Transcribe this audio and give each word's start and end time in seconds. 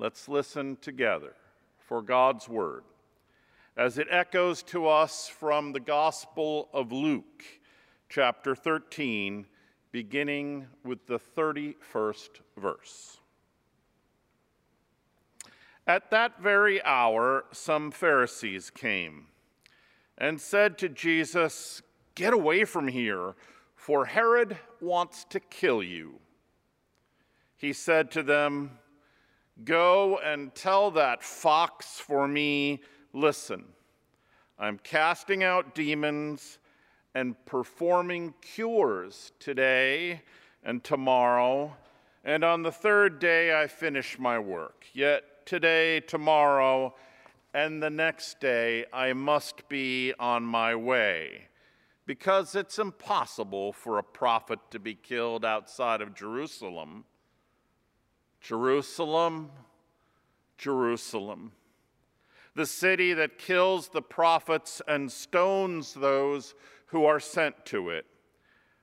Let's 0.00 0.30
listen 0.30 0.78
together 0.80 1.34
for 1.76 2.00
God's 2.00 2.48
word 2.48 2.84
as 3.76 3.98
it 3.98 4.06
echoes 4.10 4.62
to 4.62 4.88
us 4.88 5.28
from 5.28 5.72
the 5.72 5.80
Gospel 5.80 6.70
of 6.72 6.90
Luke, 6.90 7.44
chapter 8.08 8.54
13, 8.54 9.44
beginning 9.92 10.68
with 10.86 11.06
the 11.06 11.18
31st 11.18 12.30
verse. 12.56 13.18
At 15.86 16.10
that 16.12 16.40
very 16.40 16.82
hour, 16.82 17.44
some 17.52 17.90
Pharisees 17.90 18.70
came 18.70 19.26
and 20.16 20.40
said 20.40 20.78
to 20.78 20.88
Jesus, 20.88 21.82
Get 22.14 22.32
away 22.32 22.64
from 22.64 22.88
here, 22.88 23.34
for 23.76 24.06
Herod 24.06 24.56
wants 24.80 25.24
to 25.24 25.40
kill 25.40 25.82
you. 25.82 26.20
He 27.58 27.74
said 27.74 28.10
to 28.12 28.22
them, 28.22 28.78
Go 29.64 30.18
and 30.18 30.54
tell 30.54 30.90
that 30.92 31.22
fox 31.22 31.98
for 31.98 32.26
me, 32.26 32.80
listen, 33.12 33.64
I'm 34.58 34.78
casting 34.78 35.42
out 35.42 35.74
demons 35.74 36.58
and 37.14 37.34
performing 37.44 38.34
cures 38.40 39.32
today 39.38 40.22
and 40.62 40.82
tomorrow, 40.84 41.76
and 42.24 42.44
on 42.44 42.62
the 42.62 42.72
third 42.72 43.18
day 43.18 43.60
I 43.60 43.66
finish 43.66 44.18
my 44.18 44.38
work. 44.38 44.86
Yet 44.92 45.24
today, 45.46 46.00
tomorrow, 46.00 46.94
and 47.52 47.82
the 47.82 47.90
next 47.90 48.40
day 48.40 48.86
I 48.92 49.12
must 49.12 49.68
be 49.68 50.14
on 50.18 50.44
my 50.44 50.74
way, 50.74 51.48
because 52.06 52.54
it's 52.54 52.78
impossible 52.78 53.72
for 53.72 53.98
a 53.98 54.04
prophet 54.04 54.60
to 54.70 54.78
be 54.78 54.94
killed 54.94 55.44
outside 55.44 56.00
of 56.00 56.14
Jerusalem. 56.14 57.04
Jerusalem, 58.40 59.50
Jerusalem, 60.58 61.52
the 62.54 62.66
city 62.66 63.12
that 63.14 63.38
kills 63.38 63.88
the 63.88 64.02
prophets 64.02 64.82
and 64.88 65.10
stones 65.10 65.94
those 65.94 66.54
who 66.86 67.04
are 67.04 67.20
sent 67.20 67.64
to 67.66 67.90
it. 67.90 68.06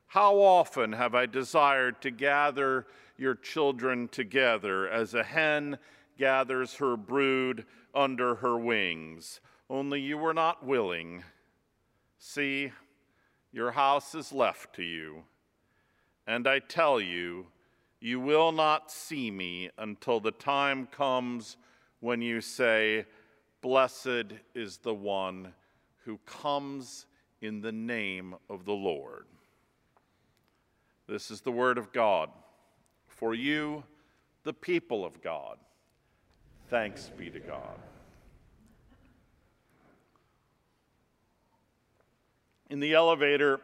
How 0.07 0.35
often 0.35 0.93
have 0.93 1.13
I 1.13 1.25
desired 1.25 2.01
to 2.01 2.11
gather 2.11 2.87
your 3.17 3.35
children 3.35 4.07
together 4.07 4.87
as 4.87 5.13
a 5.13 5.23
hen 5.23 5.77
gathers 6.17 6.75
her 6.75 6.95
brood 6.95 7.65
under 7.93 8.35
her 8.35 8.57
wings, 8.57 9.41
only 9.69 9.99
you 9.99 10.17
were 10.17 10.33
not 10.33 10.65
willing. 10.65 11.23
See, 12.19 12.71
your 13.51 13.71
house 13.71 14.15
is 14.15 14.31
left 14.31 14.75
to 14.75 14.83
you. 14.83 15.23
And 16.25 16.47
I 16.47 16.59
tell 16.59 16.99
you, 16.99 17.47
you 17.99 18.19
will 18.19 18.51
not 18.51 18.91
see 18.91 19.31
me 19.31 19.69
until 19.77 20.19
the 20.19 20.31
time 20.31 20.87
comes 20.87 21.57
when 21.99 22.21
you 22.21 22.41
say, 22.41 23.05
Blessed 23.61 24.33
is 24.53 24.77
the 24.77 24.93
one 24.93 25.53
who 26.05 26.19
comes 26.25 27.07
in 27.41 27.61
the 27.61 27.71
name 27.71 28.35
of 28.49 28.65
the 28.65 28.73
Lord. 28.73 29.25
This 31.07 31.31
is 31.31 31.41
the 31.41 31.51
word 31.51 31.77
of 31.77 31.91
God. 31.91 32.29
For 33.07 33.33
you, 33.33 33.83
the 34.43 34.53
people 34.53 35.03
of 35.03 35.21
God, 35.21 35.57
thanks 36.69 37.09
be 37.17 37.29
to 37.31 37.39
God. 37.39 37.79
In 42.69 42.79
the 42.79 42.93
elevator 42.93 43.59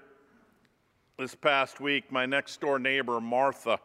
this 1.20 1.36
past 1.36 1.80
week, 1.80 2.12
my 2.12 2.26
next 2.26 2.60
door 2.62 2.80
neighbor, 2.80 3.22
Martha, 3.22 3.80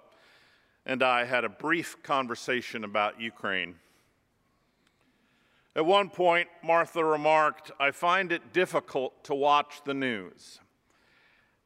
and 0.88 1.03
I 1.03 1.25
had 1.25 1.44
a 1.44 1.50
brief 1.50 2.03
conversation 2.03 2.82
about 2.82 3.21
Ukraine. 3.21 3.75
At 5.76 5.84
one 5.84 6.09
point, 6.09 6.49
Martha 6.65 7.04
remarked, 7.04 7.71
I 7.78 7.91
find 7.91 8.32
it 8.32 8.54
difficult 8.54 9.22
to 9.25 9.34
watch 9.34 9.82
the 9.84 9.93
news, 9.93 10.60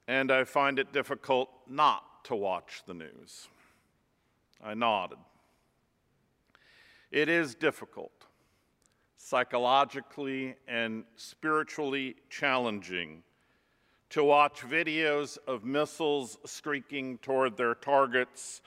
and 0.09 0.33
I 0.33 0.43
find 0.43 0.81
it 0.81 0.93
difficult 0.93 1.49
not 1.69 2.25
to 2.25 2.34
watch 2.34 2.83
the 2.84 2.94
news. 2.94 3.49
I 4.62 4.75
nodded. 4.75 5.19
It 7.12 7.28
is 7.28 7.54
difficult, 7.54 8.27
psychologically 9.16 10.56
and 10.66 11.04
spiritually 11.15 12.16
challenging 12.28 13.22
to 14.10 14.25
watch 14.25 14.62
videos 14.62 15.39
of 15.47 15.65
missiles 15.65 16.39
streaking 16.44 17.19
toward 17.19 17.56
their 17.56 17.75
targets 17.75 18.62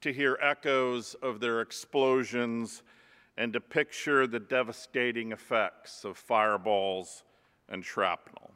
to 0.00 0.12
hear 0.12 0.38
echoes 0.40 1.14
of 1.22 1.40
their 1.40 1.60
explosions 1.60 2.82
and 3.36 3.52
to 3.52 3.60
picture 3.60 4.26
the 4.26 4.40
devastating 4.40 5.32
effects 5.32 6.04
of 6.04 6.16
fireballs 6.16 7.22
and 7.68 7.84
shrapnel. 7.84 8.50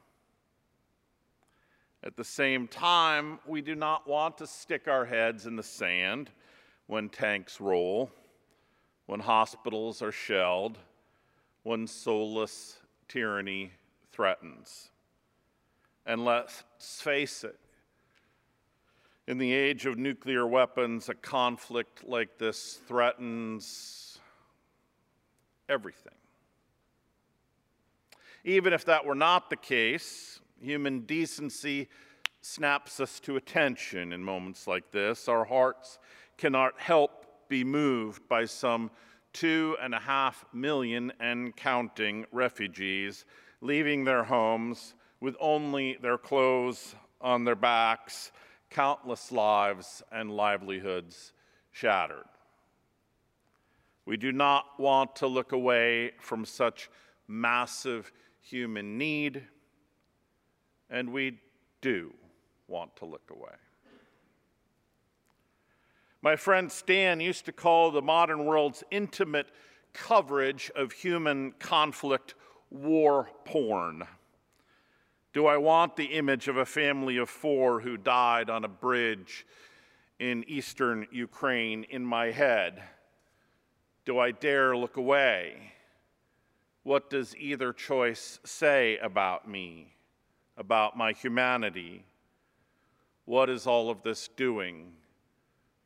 At 2.03 2.17
the 2.17 2.25
same 2.25 2.69
time, 2.69 3.39
we 3.47 3.63
do 3.63 3.75
not 3.75 4.07
want 4.07 4.37
to 4.39 4.47
stick 4.47 4.89
our 4.89 5.07
heads 5.07 5.47
in 5.47 5.57
the 5.57 5.63
sand 5.63 6.31
when 6.87 7.09
tanks 7.09 7.61
roll, 7.61 8.11
when 9.07 9.21
hospitals 9.21 10.03
are 10.03 10.13
shelled, 10.13 10.79
when 11.63 11.87
soulless 11.87 12.77
tyranny 13.09 13.73
threatens. 14.13 14.91
And 16.05 16.27
let's 16.27 16.63
face 16.79 17.43
it, 17.43 17.59
in 19.27 19.39
the 19.39 19.53
age 19.53 19.87
of 19.87 19.97
nuclear 19.97 20.47
weapons, 20.47 21.09
a 21.09 21.15
conflict 21.15 22.05
like 22.05 22.39
this 22.39 22.81
threatens 22.87 24.19
everything. 25.69 26.13
Even 28.45 28.73
if 28.73 28.85
that 28.85 29.07
were 29.07 29.15
not 29.15 29.49
the 29.49 29.57
case, 29.57 30.41
human 30.61 31.01
decency 31.01 31.89
snaps 32.43 33.01
us 33.01 33.19
to 33.21 33.37
attention 33.37 34.13
in 34.13 34.23
moments 34.23 34.67
like 34.67 34.91
this. 34.91 35.29
Our 35.29 35.45
hearts 35.45 35.99
cannot 36.37 36.79
help 36.79 37.49
be 37.49 37.65
moved 37.65 38.29
by 38.29 38.45
some 38.45 38.91
two 39.33 39.77
and 39.81 39.95
a 39.95 39.99
half 39.99 40.45
million 40.53 41.13
and 41.19 41.57
counting 41.57 42.27
refugees 42.31 43.25
leaving 43.61 44.05
their 44.05 44.25
homes 44.25 44.95
with 45.21 45.35
only 45.41 45.97
their 46.03 46.19
clothes 46.19 46.95
on 47.21 47.45
their 47.45 47.57
backs 47.57 48.31
countless 48.75 49.31
lives 49.31 50.03
and 50.11 50.31
livelihoods 50.33 51.33
shattered. 51.71 52.25
We 54.05 54.17
do 54.17 54.33
not 54.33 54.65
want 54.79 55.17
to 55.17 55.29
look 55.29 55.53
away 55.53 56.11
from 56.21 56.45
such 56.45 56.91
massive 57.29 58.13
human 58.41 58.99
need, 58.99 59.45
and 60.91 61.13
we 61.13 61.39
do 61.81 62.13
want 62.67 62.97
to 62.97 63.07
look 63.07 63.31
away. 63.31 63.55
My 66.21 66.35
friend 66.35 66.71
Stan 66.71 67.21
used 67.21 67.45
to 67.45 67.53
call 67.53 67.93
the 67.93 68.03
modern 68.03 68.45
world's 68.45 68.83
intimate 68.91 69.47
coverage 69.93 70.71
of 70.75 70.91
human 70.91 71.53
conflict 71.61 72.35
war 72.71 73.31
porn. 73.45 74.03
Do 75.35 75.47
I 75.47 75.57
want 75.57 75.97
the 75.97 76.05
image 76.05 76.47
of 76.47 76.57
a 76.57 76.65
family 76.65 77.17
of 77.17 77.29
four 77.29 77.81
who 77.81 77.97
died 77.97 78.49
on 78.49 78.65
a 78.65 78.69
bridge 78.69 79.45
in 80.21 80.45
eastern 80.47 81.09
Ukraine 81.11 81.85
in 81.91 82.07
my 82.07 82.31
head? 82.31 82.81
Do 84.05 84.17
I 84.21 84.31
dare 84.31 84.77
look 84.77 84.97
away? 84.97 85.73
What 86.85 87.11
does 87.11 87.35
either 87.37 87.73
choice 87.73 88.39
say 88.45 88.97
about 88.99 89.49
me, 89.49 89.97
about 90.57 90.97
my 90.97 91.11
humanity? 91.11 92.05
What 93.25 93.51
is 93.51 93.67
all 93.67 93.91
of 93.91 94.05
this 94.05 94.29
doing 94.29 94.93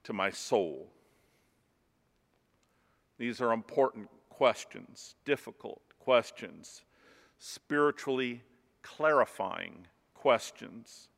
to 0.04 0.12
my 0.12 0.28
soul? 0.28 0.92
These 3.16 3.40
are 3.40 3.52
important 3.52 4.10
questions, 4.28 5.14
difficult 5.24 5.80
questions, 5.98 6.82
spiritually 7.38 8.42
clarifying 8.82 9.86
questions. 10.14 11.08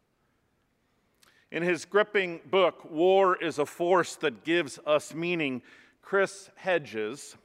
In 1.51 1.63
his 1.63 1.85
gripping 1.85 2.41
book, 2.49 2.91
War 2.91 3.37
is 3.37 3.59
a 3.59 3.67
Force 3.67 4.17
That 4.17 4.45
Gives 4.45 4.79
Us 4.87 5.15
Meaning, 5.15 5.63
Chris 6.01 6.51
Hedges, 6.55 7.37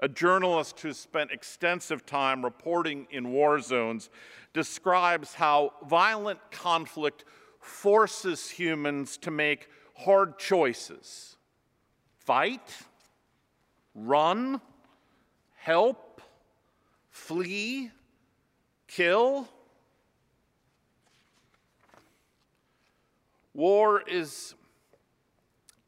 a 0.00 0.08
journalist 0.08 0.80
who 0.80 0.92
spent 0.92 1.30
extensive 1.30 2.04
time 2.04 2.44
reporting 2.44 3.06
in 3.10 3.32
war 3.32 3.60
zones, 3.60 4.10
describes 4.52 5.34
how 5.34 5.72
violent 5.88 6.38
conflict 6.50 7.24
forces 7.60 8.50
humans 8.50 9.16
to 9.18 9.30
make 9.30 9.68
hard 9.94 10.38
choices 10.38 11.36
fight, 12.18 12.76
run, 13.94 14.60
help, 15.56 16.22
flee, 17.10 17.90
kill. 18.90 19.48
War 23.54 24.02
is 24.06 24.54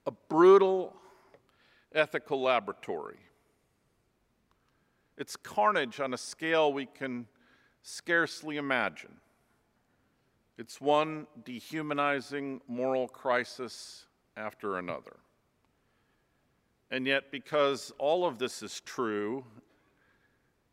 a 0.07 0.13
brutal 0.29 0.95
ethical 1.95 2.41
laboratory. 2.41 3.19
It's 5.19 5.37
carnage 5.37 6.01
on 6.01 6.15
a 6.15 6.19
scale 6.19 6.73
we 6.73 6.87
can 6.87 7.27
scarcely 7.83 8.57
imagine. 8.57 9.15
It's 10.57 10.81
one 10.81 11.27
dehumanizing 11.45 12.61
moral 12.69 13.09
crisis 13.09 14.07
after 14.37 14.79
another. 14.79 15.17
And 16.91 17.07
yet, 17.07 17.33
because 17.33 17.93
all 17.99 18.25
of 18.25 18.39
this 18.39 18.63
is 18.63 18.81
true, 18.81 19.45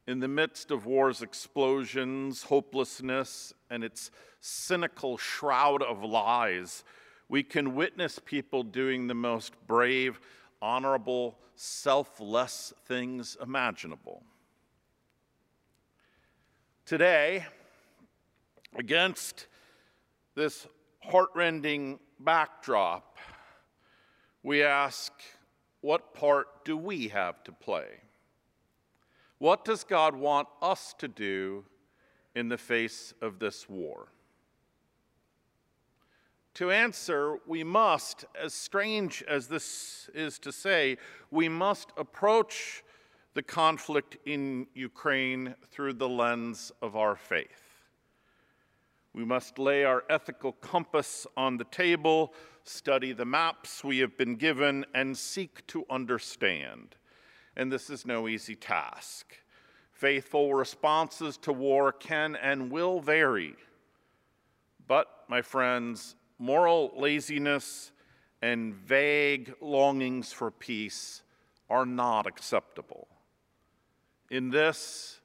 in 0.09 0.19
the 0.19 0.27
midst 0.27 0.71
of 0.71 0.87
war's 0.87 1.21
explosions, 1.21 2.41
hopelessness, 2.41 3.53
and 3.69 3.83
its 3.83 4.09
cynical 4.41 5.19
shroud 5.19 5.83
of 5.83 6.03
lies, 6.03 6.83
we 7.27 7.43
can 7.43 7.75
witness 7.75 8.17
people 8.17 8.63
doing 8.63 9.05
the 9.05 9.13
most 9.13 9.53
brave, 9.67 10.19
honorable, 10.63 11.37
selfless 11.53 12.73
things 12.87 13.37
imaginable. 13.39 14.23
Today, 16.87 17.45
against 18.75 19.45
this 20.33 20.65
heartrending 21.03 21.99
backdrop, 22.19 23.19
we 24.41 24.63
ask, 24.63 25.13
what 25.81 26.15
part 26.15 26.65
do 26.65 26.75
we 26.75 27.09
have 27.09 27.43
to 27.43 27.51
play? 27.51 28.08
What 29.39 29.65
does 29.65 29.83
God 29.83 30.15
want 30.15 30.47
us 30.61 30.93
to 30.99 31.07
do 31.07 31.65
in 32.35 32.49
the 32.49 32.57
face 32.57 33.13
of 33.21 33.39
this 33.39 33.67
war? 33.67 34.09
To 36.55 36.71
answer, 36.71 37.37
we 37.47 37.63
must, 37.63 38.25
as 38.39 38.53
strange 38.53 39.23
as 39.29 39.47
this 39.47 40.09
is 40.13 40.39
to 40.39 40.51
say, 40.51 40.97
we 41.31 41.47
must 41.47 41.91
approach 41.95 42.83
the 43.33 43.41
conflict 43.41 44.17
in 44.25 44.67
Ukraine 44.73 45.55
through 45.71 45.93
the 45.93 46.09
lens 46.09 46.73
of 46.81 46.97
our 46.97 47.15
faith. 47.15 47.85
We 49.13 49.23
must 49.23 49.57
lay 49.57 49.85
our 49.85 50.03
ethical 50.09 50.51
compass 50.51 51.25
on 51.37 51.55
the 51.55 51.63
table, 51.63 52.33
study 52.65 53.13
the 53.13 53.25
maps 53.25 53.83
we 53.83 53.99
have 53.99 54.17
been 54.17 54.35
given, 54.35 54.85
and 54.93 55.17
seek 55.17 55.65
to 55.67 55.85
understand. 55.89 56.95
And 57.59 57.69
this 57.69 57.89
is 57.89 58.05
no 58.05 58.29
easy 58.29 58.55
task. 58.55 59.35
Faithful 59.91 60.53
responses 60.53 61.35
to 61.39 61.51
war 61.51 61.91
can 61.91 62.37
and 62.37 62.71
will 62.71 63.01
vary. 63.01 63.53
But, 64.87 65.09
my 65.27 65.41
friends, 65.41 66.15
moral 66.37 66.93
laziness 66.95 67.91
and 68.41 68.73
vague 68.73 69.53
longings 69.59 70.31
for 70.31 70.51
peace 70.51 71.21
are 71.69 71.85
not 71.85 72.25
acceptable. 72.25 73.09
In 74.31 74.51
this, 74.51 75.19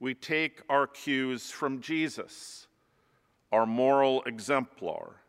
we 0.00 0.12
take 0.12 0.60
our 0.68 0.86
cues 0.86 1.50
from 1.50 1.80
Jesus, 1.80 2.66
our 3.50 3.64
moral 3.64 4.22
exemplar, 4.26 5.22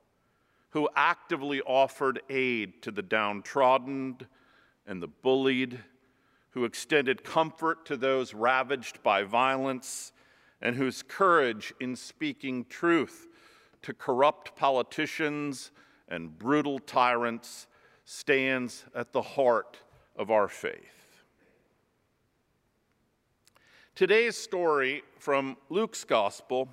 who 0.71 0.89
actively 0.97 1.61
offered 1.61 2.21
aid 2.29 2.81
to 2.81 2.91
the 2.91 3.01
downtrodden 3.01 4.17
and 4.85 5.01
the 5.01 5.07
bullied, 5.07 5.79
who 6.51 6.65
extended 6.65 7.23
comfort 7.23 7.85
to 7.85 7.97
those 7.97 8.33
ravaged 8.33 9.01
by 9.03 9.23
violence, 9.23 10.11
and 10.61 10.75
whose 10.75 11.01
courage 11.01 11.73
in 11.79 11.95
speaking 11.95 12.65
truth 12.65 13.27
to 13.81 13.93
corrupt 13.93 14.55
politicians 14.55 15.71
and 16.07 16.37
brutal 16.37 16.77
tyrants 16.77 17.67
stands 18.05 18.85
at 18.93 19.11
the 19.11 19.21
heart 19.21 19.79
of 20.15 20.29
our 20.29 20.47
faith. 20.47 21.23
Today's 23.95 24.37
story 24.37 25.03
from 25.19 25.57
Luke's 25.69 26.03
Gospel 26.03 26.67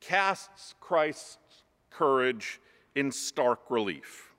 casts 0.00 0.74
Christ's 0.80 1.64
courage 1.90 2.60
in 2.94 3.12
stark 3.12 3.60
relief. 3.70 4.29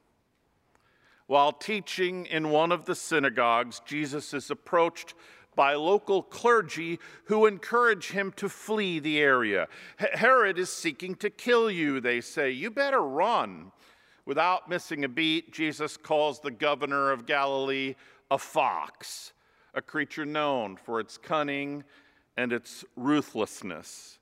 While 1.31 1.53
teaching 1.53 2.25
in 2.25 2.49
one 2.49 2.73
of 2.73 2.83
the 2.83 2.93
synagogues, 2.93 3.81
Jesus 3.85 4.33
is 4.33 4.51
approached 4.51 5.13
by 5.55 5.75
local 5.75 6.21
clergy 6.21 6.99
who 7.23 7.45
encourage 7.45 8.11
him 8.11 8.33
to 8.33 8.49
flee 8.49 8.99
the 8.99 9.17
area. 9.17 9.69
Herod 9.95 10.59
is 10.59 10.69
seeking 10.69 11.15
to 11.15 11.29
kill 11.29 11.71
you, 11.71 12.01
they 12.01 12.19
say. 12.19 12.51
You 12.51 12.69
better 12.69 12.99
run. 12.99 13.71
Without 14.25 14.67
missing 14.67 15.05
a 15.05 15.07
beat, 15.07 15.53
Jesus 15.53 15.95
calls 15.95 16.41
the 16.41 16.51
governor 16.51 17.11
of 17.11 17.25
Galilee 17.25 17.95
a 18.29 18.37
fox, 18.37 19.31
a 19.73 19.81
creature 19.81 20.25
known 20.25 20.75
for 20.75 20.99
its 20.99 21.17
cunning 21.17 21.85
and 22.35 22.51
its 22.51 22.83
ruthlessness. 22.97 24.19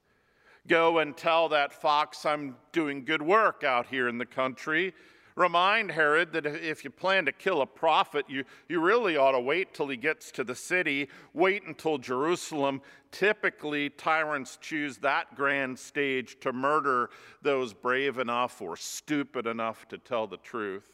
Go 0.67 1.00
and 1.00 1.17
tell 1.17 1.50
that 1.50 1.73
fox 1.73 2.23
I'm 2.23 2.56
doing 2.71 3.03
good 3.03 3.23
work 3.23 3.63
out 3.63 3.88
here 3.88 4.07
in 4.07 4.19
the 4.19 4.27
country 4.27 4.94
Remind 5.39 5.91
Herod 5.91 6.33
that 6.33 6.45
if 6.45 6.83
you 6.83 6.89
plan 6.89 7.25
to 7.25 7.31
kill 7.31 7.62
a 7.62 7.65
prophet, 7.65 8.25
you, 8.27 8.44
you 8.68 8.81
really 8.81 9.15
ought 9.15 9.31
to 9.31 9.39
wait 9.39 9.74
till 9.74 9.88
he 9.88 9.95
gets 9.95 10.31
to 10.31 10.44
the 10.44 10.53
city, 10.53 11.07
wait 11.33 11.63
until 11.65 11.97
Jerusalem. 11.97 12.81
Typically, 13.09 13.89
tyrants 13.89 14.57
choose 14.59 14.97
that 14.97 15.38
grand 15.38 15.80
stage 15.80 16.41
to 16.41 16.51
murder 16.51 17.09
those 17.41 17.74
brave 17.74 18.18
enough 18.18 18.62
or 18.62 18.75
stupid 18.75 19.47
enough 19.47 19.88
to 19.88 19.97
tell 19.97 20.27
the 20.27 20.36
truth. 20.36 20.91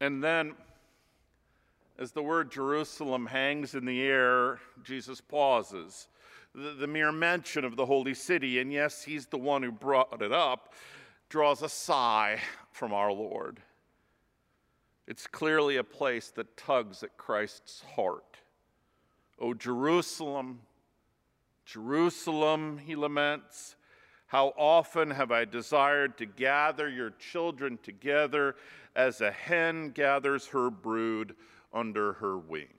And 0.00 0.22
then, 0.22 0.54
as 1.98 2.12
the 2.12 2.22
word 2.22 2.52
Jerusalem 2.52 3.26
hangs 3.26 3.74
in 3.74 3.84
the 3.84 4.00
air, 4.02 4.60
Jesus 4.84 5.20
pauses. 5.20 6.06
The, 6.54 6.70
the 6.70 6.86
mere 6.86 7.10
mention 7.10 7.64
of 7.64 7.74
the 7.74 7.86
holy 7.86 8.14
city, 8.14 8.60
and 8.60 8.72
yes, 8.72 9.02
he's 9.02 9.26
the 9.26 9.38
one 9.38 9.64
who 9.64 9.72
brought 9.72 10.22
it 10.22 10.30
up 10.30 10.72
draws 11.28 11.62
a 11.62 11.68
sigh 11.68 12.40
from 12.70 12.92
our 12.92 13.12
Lord. 13.12 13.60
It's 15.06 15.26
clearly 15.26 15.76
a 15.76 15.84
place 15.84 16.30
that 16.32 16.56
tugs 16.56 17.02
at 17.02 17.16
Christ's 17.16 17.82
heart. 17.94 18.38
Oh, 19.38 19.54
Jerusalem, 19.54 20.60
Jerusalem, 21.64 22.78
he 22.78 22.96
laments, 22.96 23.76
how 24.26 24.52
often 24.56 25.10
have 25.10 25.30
I 25.30 25.44
desired 25.44 26.18
to 26.18 26.26
gather 26.26 26.88
your 26.88 27.10
children 27.10 27.78
together 27.82 28.56
as 28.96 29.20
a 29.20 29.30
hen 29.30 29.90
gathers 29.90 30.46
her 30.48 30.70
brood 30.70 31.36
under 31.72 32.14
her 32.14 32.36
wings. 32.38 32.75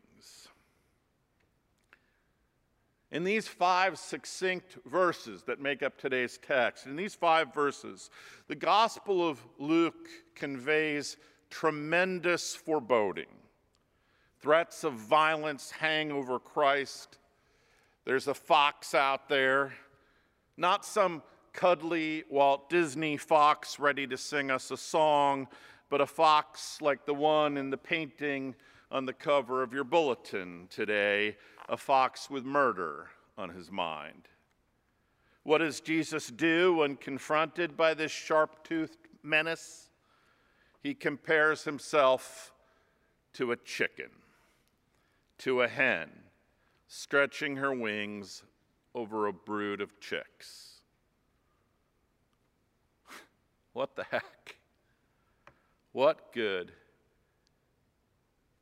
In 3.11 3.23
these 3.23 3.47
five 3.47 3.97
succinct 3.97 4.77
verses 4.85 5.43
that 5.43 5.61
make 5.61 5.81
up 5.81 5.97
today's 5.97 6.37
text, 6.37 6.85
in 6.85 6.97
these 6.97 7.15
five 7.15 7.53
verses, 7.53 8.09
the 8.47 8.55
Gospel 8.55 9.27
of 9.27 9.39
Luke 9.57 10.09
conveys 10.35 11.15
tremendous 11.49 12.53
foreboding. 12.53 13.27
Threats 14.41 14.83
of 14.83 14.93
violence 14.93 15.71
hang 15.71 16.11
over 16.11 16.37
Christ. 16.37 17.17
There's 18.03 18.27
a 18.27 18.33
fox 18.33 18.93
out 18.93 19.29
there, 19.29 19.73
not 20.57 20.83
some 20.83 21.23
cuddly 21.53 22.25
Walt 22.29 22.69
Disney 22.69 23.15
fox 23.15 23.79
ready 23.79 24.05
to 24.07 24.17
sing 24.17 24.51
us 24.51 24.69
a 24.69 24.77
song, 24.77 25.47
but 25.89 26.01
a 26.01 26.05
fox 26.05 26.81
like 26.81 27.05
the 27.05 27.13
one 27.13 27.55
in 27.55 27.69
the 27.69 27.77
painting 27.77 28.53
on 28.91 29.05
the 29.05 29.13
cover 29.13 29.63
of 29.63 29.73
your 29.73 29.83
bulletin 29.85 30.67
today 30.69 31.37
a 31.67 31.77
fox 31.77 32.29
with 32.29 32.45
murder 32.45 33.09
on 33.37 33.49
his 33.49 33.71
mind. 33.71 34.27
What 35.43 35.59
does 35.59 35.79
Jesus 35.79 36.27
do 36.27 36.73
when 36.75 36.95
confronted 36.95 37.77
by 37.77 37.93
this 37.93 38.11
sharp 38.11 38.63
toothed 38.63 38.97
menace? 39.23 39.89
He 40.81 40.93
compares 40.93 41.63
himself 41.63 42.51
to 43.33 43.51
a 43.51 43.57
chicken, 43.57 44.09
to 45.39 45.61
a 45.61 45.67
hen, 45.67 46.09
stretching 46.87 47.57
her 47.57 47.73
wings 47.73 48.43
over 48.93 49.27
a 49.27 49.33
brood 49.33 49.81
of 49.81 49.99
chicks. 49.99 50.81
What 53.73 53.95
the 53.95 54.05
heck? 54.05 54.55
What 55.91 56.33
good? 56.33 56.71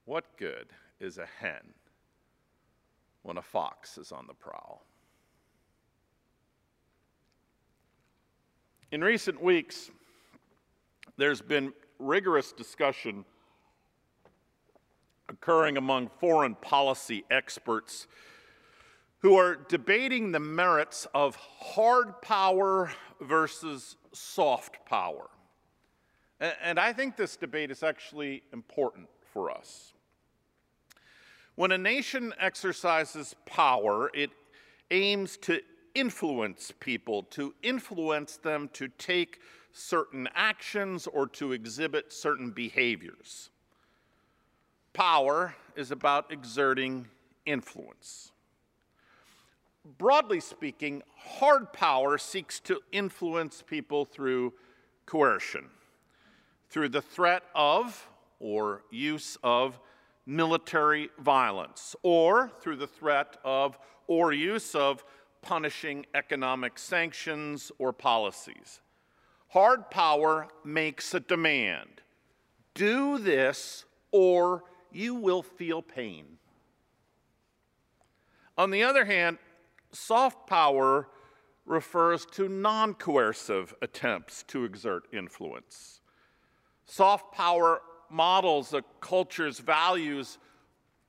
What 0.03 0.37
good 0.37 0.67
is 0.99 1.17
a 1.17 1.27
hen 1.39 1.73
when 3.25 3.37
a 3.37 3.41
fox 3.41 3.97
is 3.97 4.11
on 4.11 4.27
the 4.27 4.33
prowl? 4.33 4.85
In 8.91 9.03
recent 9.03 9.41
weeks, 9.41 9.89
there's 11.17 11.41
been 11.41 11.73
rigorous 11.97 12.51
discussion 12.51 13.25
occurring 15.27 15.75
among 15.75 16.11
foreign 16.19 16.53
policy 16.53 17.25
experts 17.31 18.05
who 19.19 19.35
are 19.37 19.55
debating 19.55 20.31
the 20.31 20.39
merits 20.39 21.07
of 21.15 21.35
hard 21.35 22.21
power 22.21 22.91
versus 23.19 23.97
soft 24.13 24.85
power. 24.85 25.31
And 26.39 26.79
I 26.79 26.93
think 26.93 27.17
this 27.17 27.35
debate 27.35 27.71
is 27.71 27.81
actually 27.81 28.43
important 28.53 29.07
for 29.33 29.49
us. 29.49 29.94
When 31.55 31.71
a 31.71 31.77
nation 31.77 32.33
exercises 32.37 33.33
power, 33.45 34.11
it 34.13 34.31
aims 34.91 35.37
to 35.37 35.61
influence 35.93 36.73
people, 36.79 37.23
to 37.23 37.55
influence 37.63 38.35
them 38.37 38.69
to 38.73 38.89
take 38.89 39.39
certain 39.71 40.27
actions 40.35 41.07
or 41.07 41.27
to 41.27 41.53
exhibit 41.53 42.11
certain 42.11 42.51
behaviors. 42.51 43.49
Power 44.91 45.55
is 45.77 45.91
about 45.91 46.31
exerting 46.31 47.07
influence. 47.45 48.31
Broadly 49.97 50.39
speaking, 50.39 51.03
hard 51.15 51.71
power 51.71 52.17
seeks 52.17 52.59
to 52.61 52.81
influence 52.91 53.61
people 53.61 54.03
through 54.03 54.53
coercion, 55.05 55.69
through 56.69 56.89
the 56.89 57.01
threat 57.01 57.43
of 57.53 58.09
or 58.39 58.83
use 58.89 59.37
of 59.43 59.79
military 60.25 61.09
violence, 61.19 61.95
or 62.03 62.51
through 62.59 62.77
the 62.77 62.87
threat 62.87 63.37
of 63.43 63.77
or 64.07 64.33
use 64.33 64.75
of 64.75 65.03
punishing 65.41 66.05
economic 66.15 66.79
sanctions 66.79 67.71
or 67.77 67.93
policies. 67.93 68.81
Hard 69.49 69.89
power 69.91 70.47
makes 70.63 71.13
a 71.13 71.19
demand 71.19 72.01
do 72.73 73.17
this 73.17 73.85
or 74.11 74.63
you 74.91 75.15
will 75.15 75.41
feel 75.41 75.81
pain. 75.81 76.37
On 78.57 78.71
the 78.71 78.83
other 78.83 79.05
hand, 79.05 79.37
soft 79.91 80.47
power 80.47 81.07
refers 81.65 82.25
to 82.27 82.47
non 82.47 82.93
coercive 82.93 83.73
attempts 83.81 84.43
to 84.43 84.63
exert 84.63 85.07
influence. 85.11 86.01
Soft 86.85 87.33
power 87.33 87.81
models 88.09 88.73
a 88.73 88.83
culture's 88.99 89.59
values 89.59 90.37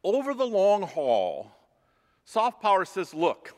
over 0.04 0.34
the 0.34 0.46
long 0.46 0.82
haul. 0.82 1.50
Soft 2.24 2.60
power 2.60 2.84
says, 2.84 3.14
look, 3.14 3.54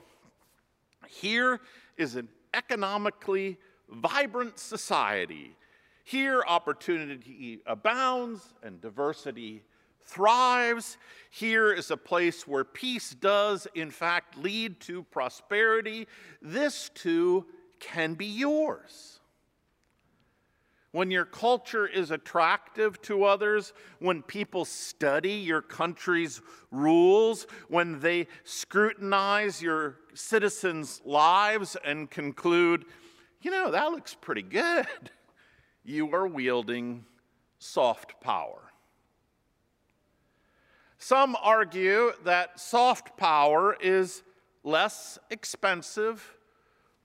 here 1.06 1.60
is 1.96 2.16
an 2.16 2.28
economically 2.54 3.58
vibrant 3.88 4.58
society. 4.58 5.56
Here, 6.04 6.42
opportunity 6.46 7.60
abounds 7.66 8.54
and 8.62 8.80
diversity 8.80 9.62
thrives. 10.02 10.96
Here 11.30 11.72
is 11.72 11.90
a 11.90 11.96
place 11.96 12.46
where 12.46 12.64
peace 12.64 13.10
does, 13.10 13.66
in 13.74 13.90
fact, 13.90 14.38
lead 14.38 14.80
to 14.80 15.02
prosperity. 15.04 16.06
This 16.40 16.90
too 16.94 17.44
can 17.78 18.14
be 18.14 18.26
yours 18.26 19.17
when 20.98 21.12
your 21.12 21.24
culture 21.24 21.86
is 21.86 22.10
attractive 22.10 23.00
to 23.00 23.22
others, 23.22 23.72
when 24.00 24.20
people 24.20 24.64
study 24.64 25.34
your 25.34 25.62
country's 25.62 26.40
rules, 26.72 27.46
when 27.68 28.00
they 28.00 28.26
scrutinize 28.42 29.62
your 29.62 29.94
citizens' 30.12 31.00
lives 31.04 31.76
and 31.84 32.10
conclude, 32.10 32.84
you 33.42 33.48
know, 33.52 33.70
that 33.70 33.92
looks 33.92 34.16
pretty 34.20 34.42
good, 34.42 34.88
you 35.84 36.12
are 36.12 36.26
wielding 36.26 37.04
soft 37.60 38.20
power. 38.20 38.72
Some 40.98 41.36
argue 41.40 42.10
that 42.24 42.58
soft 42.58 43.16
power 43.16 43.76
is 43.80 44.24
less 44.64 45.16
expensive 45.30 46.34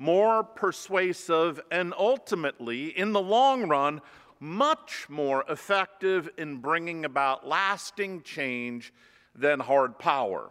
more 0.04 0.44
persuasive, 0.44 1.62
and 1.72 1.94
ultimately, 1.98 2.88
in 2.88 3.14
the 3.14 3.22
long 3.22 3.70
run, 3.70 4.02
much 4.38 5.06
more 5.08 5.46
effective 5.48 6.30
in 6.38 6.58
bringing 6.58 7.06
about 7.06 7.48
lasting 7.48 8.22
change 8.22 8.94
than 9.34 9.62
hard 9.62 9.98
power. 9.98 10.50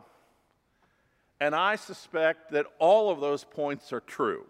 And 1.38 1.54
I 1.54 1.76
suspect 1.76 2.52
that 2.52 2.64
all 2.78 3.10
of 3.10 3.20
those 3.20 3.44
points 3.44 3.92
are 3.92 4.00
true. 4.00 4.46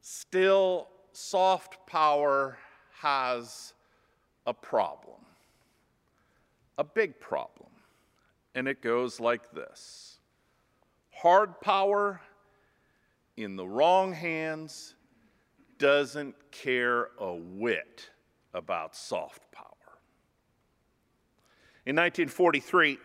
Still, 0.00 0.88
soft 1.12 1.86
power 1.86 2.56
has 3.00 3.74
a 4.46 4.54
problem, 4.54 5.20
a 6.78 6.84
big 6.84 7.20
problem. 7.20 7.68
And 8.54 8.66
it 8.66 8.80
goes 8.80 9.20
like 9.20 9.52
this 9.52 10.16
hard 11.10 11.60
power 11.60 12.22
in 13.36 13.56
the 13.56 13.66
wrong 13.66 14.12
hands 14.12 14.94
doesn't 15.78 16.34
care 16.50 17.08
a 17.18 17.34
whit 17.34 18.10
about 18.54 18.94
soft 18.94 19.50
power. 19.50 19.66
In 21.84 21.96
1943, 21.96 22.98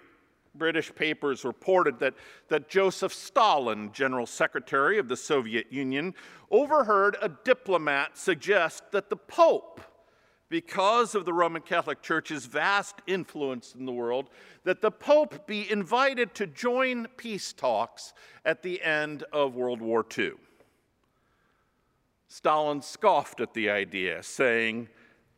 British 0.53 0.93
papers 0.93 1.45
reported 1.45 1.99
that, 1.99 2.13
that 2.49 2.69
Joseph 2.69 3.13
Stalin, 3.13 3.91
General 3.91 4.25
Secretary 4.25 4.97
of 4.97 5.07
the 5.07 5.17
Soviet 5.17 5.71
Union, 5.71 6.13
overheard 6.51 7.17
a 7.21 7.29
diplomat 7.29 8.17
suggest 8.17 8.91
that 8.91 9.09
the 9.09 9.15
Pope 9.15 9.81
because 10.49 11.15
of 11.15 11.25
the 11.25 11.33
Roman 11.33 11.61
Catholic 11.61 12.01
Church's 12.01 12.45
vast 12.45 12.95
influence 13.05 13.75
in 13.77 13.85
the 13.85 13.91
world, 13.91 14.29
that 14.63 14.81
the 14.81 14.91
Pope 14.91 15.45
be 15.45 15.69
invited 15.69 16.33
to 16.35 16.47
join 16.47 17.07
peace 17.17 17.51
talks 17.51 18.13
at 18.45 18.63
the 18.63 18.81
end 18.81 19.23
of 19.33 19.55
World 19.55 19.81
War 19.81 20.05
II. 20.17 20.33
Stalin 22.27 22.81
scoffed 22.81 23.41
at 23.41 23.53
the 23.53 23.69
idea, 23.69 24.23
saying, 24.23 24.89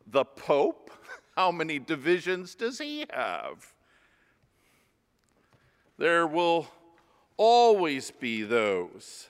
The 0.08 0.26
Pope? 0.26 0.92
How 1.36 1.52
many 1.52 1.80
divisions 1.80 2.54
does 2.54 2.80
he 2.80 3.06
have? 3.12 3.74
There 5.98 6.28
will 6.28 6.68
always 7.38 8.12
be 8.12 8.44
those 8.44 9.30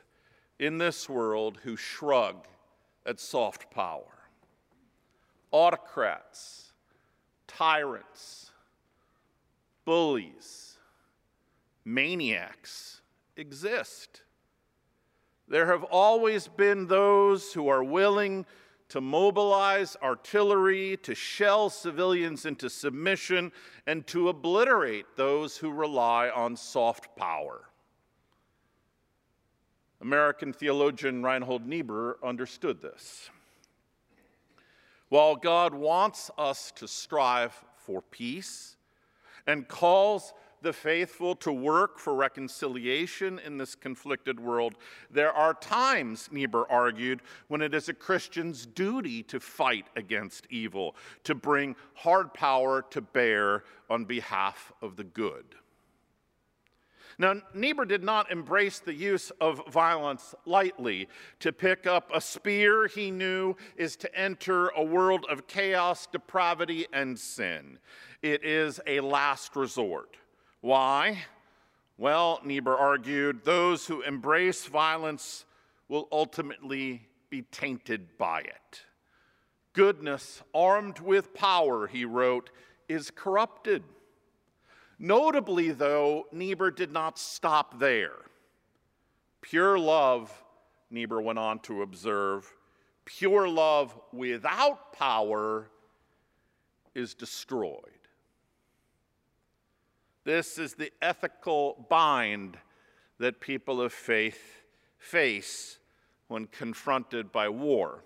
in 0.57 0.77
this 0.77 1.07
world 1.07 1.59
who 1.63 1.75
shrug 1.75 2.47
at 3.05 3.19
soft 3.19 3.69
power 3.71 4.18
autocrats, 5.51 6.73
tyrants, 7.47 8.51
bullies, 9.85 10.77
maniacs 11.85 13.01
exist. 13.35 14.21
There 15.47 15.65
have 15.65 15.83
always 15.83 16.47
been 16.47 16.87
those 16.87 17.53
who 17.53 17.67
are 17.67 17.83
willing 17.83 18.45
to 18.89 19.01
mobilize 19.01 19.95
artillery, 20.01 20.97
to 21.03 21.13
shell 21.15 21.69
civilians 21.69 22.45
into 22.45 22.69
submission, 22.69 23.51
and 23.87 24.05
to 24.07 24.29
obliterate 24.29 25.05
those 25.15 25.57
who 25.57 25.71
rely 25.71 26.29
on 26.29 26.55
soft 26.55 27.15
power. 27.15 27.69
American 30.01 30.53
theologian 30.53 31.23
Reinhold 31.23 31.67
Niebuhr 31.67 32.17
understood 32.23 32.81
this. 32.81 33.29
While 35.09 35.35
God 35.35 35.73
wants 35.73 36.29
us 36.37 36.71
to 36.75 36.87
strive 36.87 37.53
for 37.75 38.01
peace 38.01 38.77
and 39.47 39.67
calls 39.67 40.33
the 40.61 40.73
faithful 40.73 41.35
to 41.37 41.51
work 41.51 41.97
for 41.97 42.13
reconciliation 42.13 43.39
in 43.39 43.57
this 43.57 43.75
conflicted 43.75 44.39
world, 44.39 44.75
there 45.09 45.31
are 45.31 45.53
times, 45.53 46.29
Niebuhr 46.31 46.69
argued, 46.69 47.21
when 47.47 47.61
it 47.61 47.73
is 47.73 47.89
a 47.89 47.93
Christian's 47.93 48.65
duty 48.65 49.23
to 49.23 49.39
fight 49.39 49.87
against 49.95 50.45
evil, 50.49 50.95
to 51.23 51.33
bring 51.33 51.75
hard 51.95 52.33
power 52.33 52.83
to 52.91 53.01
bear 53.01 53.63
on 53.89 54.05
behalf 54.05 54.71
of 54.81 54.95
the 54.95 55.03
good. 55.03 55.55
Now, 57.21 57.35
Niebuhr 57.53 57.83
did 57.83 58.01
not 58.01 58.31
embrace 58.31 58.79
the 58.79 58.93
use 58.93 59.29
of 59.41 59.61
violence 59.69 60.33
lightly. 60.45 61.09
To 61.41 61.51
pick 61.51 61.85
up 61.85 62.09
a 62.13 62.21
spear, 62.21 62.87
he 62.87 63.11
knew, 63.11 63.55
is 63.75 63.97
to 63.97 64.15
enter 64.17 64.69
a 64.69 64.81
world 64.81 65.25
of 65.29 65.45
chaos, 65.45 66.07
depravity, 66.07 66.87
and 66.93 67.19
sin. 67.19 67.77
It 68.21 68.45
is 68.45 68.79
a 68.87 69.01
last 69.01 69.57
resort. 69.57 70.15
Why? 70.61 71.25
Well, 71.97 72.39
Niebuhr 72.45 72.77
argued, 72.77 73.43
those 73.43 73.85
who 73.85 74.01
embrace 74.01 74.65
violence 74.67 75.45
will 75.89 76.07
ultimately 76.13 77.01
be 77.29 77.41
tainted 77.41 78.17
by 78.17 78.39
it. 78.39 78.85
Goodness, 79.73 80.41
armed 80.53 80.99
with 80.99 81.33
power, 81.33 81.87
he 81.87 82.05
wrote, 82.05 82.49
is 82.87 83.11
corrupted. 83.11 83.83
Notably, 84.99 85.71
though, 85.71 86.27
Niebuhr 86.33 86.71
did 86.71 86.91
not 86.91 87.17
stop 87.17 87.79
there. 87.79 88.17
Pure 89.41 89.79
love, 89.79 90.43
Niebuhr 90.91 91.21
went 91.21 91.39
on 91.39 91.59
to 91.59 91.81
observe, 91.81 92.53
pure 93.05 93.47
love 93.47 93.97
without 94.11 94.91
power 94.91 95.69
is 96.93 97.13
destroyed. 97.13 97.79
This 100.25 100.57
is 100.57 100.73
the 100.73 100.91
ethical 101.01 101.87
bind 101.89 102.57
that 103.19 103.39
people 103.39 103.81
of 103.81 103.93
faith 103.93 104.61
face 104.97 105.79
when 106.27 106.45
confronted 106.47 107.31
by 107.31 107.47
war. 107.47 108.03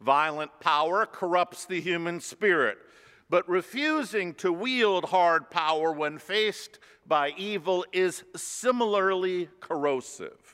Violent 0.00 0.50
power 0.60 1.06
corrupts 1.06 1.64
the 1.64 1.80
human 1.80 2.20
spirit, 2.20 2.78
but 3.28 3.48
refusing 3.48 4.34
to 4.34 4.52
wield 4.52 5.06
hard 5.06 5.50
power 5.50 5.92
when 5.92 6.18
faced 6.18 6.78
by 7.06 7.32
evil 7.36 7.84
is 7.92 8.24
similarly 8.34 9.48
corrosive. 9.60 10.45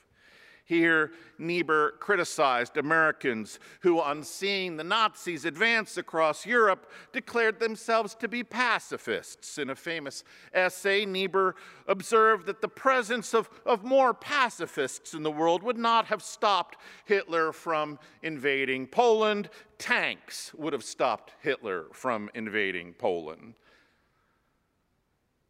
Here, 0.73 1.12
Niebuhr 1.37 1.97
criticized 2.00 2.79
Americans 2.79 3.59
who, 3.81 4.00
on 4.00 4.23
seeing 4.23 4.79
the 4.79 4.85
Nazis 4.85 5.45
advance 5.45 5.99
across 5.99 6.47
Europe, 6.47 6.91
declared 7.12 7.61
themselves 7.61 8.14
to 8.14 8.26
be 8.26 8.43
pacifists. 8.43 9.59
In 9.59 9.69
a 9.69 9.75
famous 9.75 10.25
essay, 10.55 11.05
Niebuhr 11.05 11.57
observed 11.87 12.47
that 12.47 12.62
the 12.62 12.69
presence 12.69 13.35
of, 13.35 13.50
of 13.67 13.85
more 13.85 14.14
pacifists 14.14 15.12
in 15.12 15.23
the 15.23 15.31
world 15.31 15.62
would 15.62 15.76
not 15.76 16.07
have 16.07 16.23
stopped 16.23 16.79
Hitler 17.05 17.52
from 17.52 17.99
invading 18.23 18.87
Poland. 18.87 19.50
Tanks 19.76 20.55
would 20.55 20.73
have 20.73 20.85
stopped 20.85 21.35
Hitler 21.43 21.85
from 21.93 22.31
invading 22.33 22.95
Poland. 22.95 23.52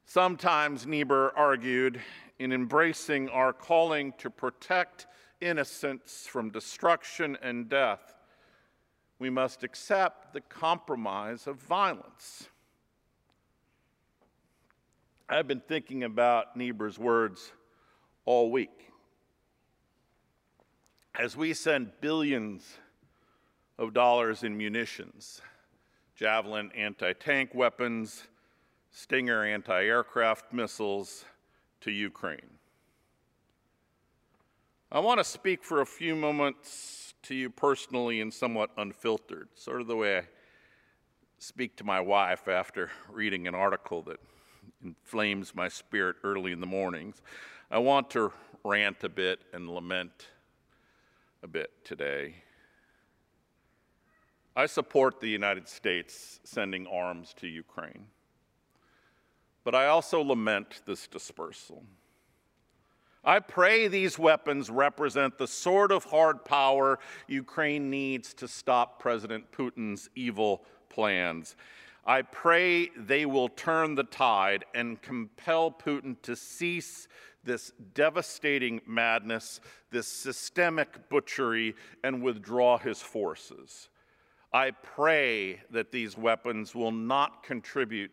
Sometimes 0.05 0.85
Niebuhr 0.85 1.33
argued 1.37 2.00
in 2.42 2.52
embracing 2.52 3.28
our 3.28 3.52
calling 3.52 4.12
to 4.18 4.28
protect 4.28 5.06
innocence 5.40 6.26
from 6.28 6.50
destruction 6.50 7.38
and 7.40 7.68
death, 7.68 8.16
we 9.20 9.30
must 9.30 9.62
accept 9.62 10.32
the 10.32 10.40
compromise 10.40 11.46
of 11.46 11.62
violence. 11.62 12.49
I've 15.28 15.46
been 15.46 15.61
thinking 15.61 16.02
about 16.02 16.56
Niebuhr's 16.56 16.99
words 16.99 17.52
all 18.25 18.50
week. 18.50 18.90
As 21.16 21.37
we 21.37 21.54
send 21.54 21.92
billions 22.00 22.76
of 23.78 23.94
dollars 23.94 24.42
in 24.42 24.58
munitions, 24.58 25.40
Javelin 26.16 26.72
anti 26.72 27.12
tank 27.12 27.54
weapons, 27.54 28.25
Stinger 28.90 29.44
anti 29.44 29.84
aircraft 29.84 30.52
missiles 30.52 31.25
to 31.83 31.91
Ukraine. 31.91 32.59
I 34.91 34.99
want 34.99 35.19
to 35.21 35.25
speak 35.25 35.62
for 35.65 35.81
a 35.81 35.87
few 35.87 36.17
moments 36.17 37.15
to 37.23 37.35
you 37.35 37.51
personally 37.51 38.21
and 38.21 38.33
somewhat 38.33 38.71
unfiltered, 38.77 39.49
sort 39.55 39.81
of 39.81 39.87
the 39.87 39.97
way 39.97 40.19
I 40.19 40.23
speak 41.39 41.77
to 41.77 41.85
my 41.85 42.01
wife 42.01 42.49
after 42.49 42.91
reading 43.11 43.47
an 43.47 43.55
article 43.55 44.03
that 44.03 44.21
inflames 44.85 45.55
my 45.55 45.69
spirit 45.69 46.17
early 46.25 46.53
in 46.53 46.61
the 46.61 46.67
mornings. 46.67 47.23
I 47.71 47.79
want 47.79 48.11
to 48.11 48.33
rant 48.65 49.03
a 49.03 49.09
bit 49.09 49.41
and 49.53 49.69
lament 49.69 50.29
a 51.43 51.49
bit 51.49 51.71
today. 51.85 52.37
I 54.55 54.67
support 54.67 55.21
the 55.21 55.29
United 55.29 55.69
States 55.69 56.39
sending 56.45 56.87
arms 56.87 57.35
to 57.39 57.49
Ukraine, 57.49 58.07
but 59.64 59.75
I 59.75 59.87
also 59.87 60.21
lament 60.21 60.83
this 60.87 61.07
dispersal. 61.07 61.85
I 63.25 63.38
pray 63.38 63.87
these 63.87 64.18
weapons 64.18 64.68
represent 64.68 65.38
the 65.38 65.46
sort 65.46 65.92
of 65.92 66.05
hard 66.05 66.44
power 66.44 66.98
Ukraine 67.29 67.88
needs 67.88 68.35
to 68.35 68.48
stop 68.48 68.98
President 68.98 69.53
Putin's 69.53 70.11
evil 70.16 70.64
plans. 70.88 71.55
I 72.05 72.22
pray 72.22 72.88
they 72.96 73.27
will 73.27 73.48
turn 73.48 73.94
the 73.94 74.03
tide 74.03 74.64
and 74.75 75.01
compel 75.01 75.70
Putin 75.70 76.20
to 76.22 76.35
cease 76.35 77.07
this 77.44 77.72
devastating 77.94 78.81
madness, 78.87 79.61
this 79.92 80.09
systemic 80.09 81.09
butchery, 81.09 81.77
and 82.03 82.22
withdraw 82.22 82.77
his 82.77 83.01
forces. 83.01 83.88
I 84.53 84.72
pray 84.72 85.61
that 85.70 85.92
these 85.92 86.18
weapons 86.18 86.75
will 86.75 86.90
not 86.90 87.44
contribute 87.44 88.11